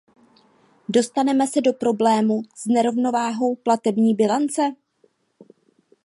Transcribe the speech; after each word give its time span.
Dostaneme 0.89 1.47
se 1.47 1.61
do 1.61 1.73
problému 1.73 2.41
s 2.55 2.65
nerovnováhou 2.65 3.55
platební 3.55 4.15
bilance? 4.15 4.61